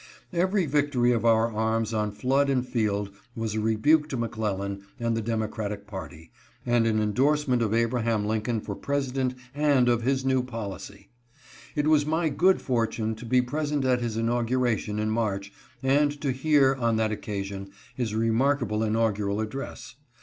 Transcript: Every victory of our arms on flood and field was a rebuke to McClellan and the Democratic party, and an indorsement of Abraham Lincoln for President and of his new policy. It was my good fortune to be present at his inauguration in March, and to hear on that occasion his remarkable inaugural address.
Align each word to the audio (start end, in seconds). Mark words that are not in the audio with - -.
Every 0.33 0.65
victory 0.65 1.11
of 1.11 1.25
our 1.25 1.53
arms 1.53 1.93
on 1.93 2.09
flood 2.11 2.49
and 2.49 2.67
field 2.67 3.11
was 3.35 3.53
a 3.53 3.59
rebuke 3.59 4.09
to 4.09 4.17
McClellan 4.17 4.81
and 4.99 5.15
the 5.15 5.21
Democratic 5.21 5.85
party, 5.85 6.31
and 6.65 6.87
an 6.87 6.97
indorsement 6.99 7.61
of 7.61 7.71
Abraham 7.71 8.25
Lincoln 8.25 8.61
for 8.61 8.73
President 8.73 9.35
and 9.53 9.87
of 9.87 10.01
his 10.01 10.25
new 10.25 10.41
policy. 10.41 11.09
It 11.75 11.85
was 11.85 12.03
my 12.03 12.29
good 12.29 12.63
fortune 12.63 13.13
to 13.13 13.27
be 13.27 13.43
present 13.43 13.85
at 13.85 14.01
his 14.01 14.17
inauguration 14.17 14.97
in 14.97 15.11
March, 15.11 15.53
and 15.83 16.19
to 16.21 16.31
hear 16.31 16.73
on 16.73 16.95
that 16.95 17.11
occasion 17.11 17.69
his 17.93 18.15
remarkable 18.15 18.81
inaugural 18.81 19.39
address. 19.39 19.97